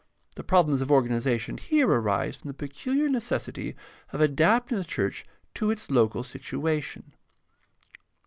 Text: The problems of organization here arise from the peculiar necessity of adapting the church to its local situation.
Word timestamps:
The 0.35 0.43
problems 0.43 0.81
of 0.81 0.91
organization 0.91 1.57
here 1.59 1.87
arise 1.87 2.35
from 2.35 2.47
the 2.47 2.55
peculiar 2.55 3.07
necessity 3.07 3.75
of 4.11 4.19
adapting 4.19 4.79
the 4.79 4.83
church 4.83 5.25
to 5.53 5.69
its 5.69 5.91
local 5.91 6.23
situation. 6.23 7.13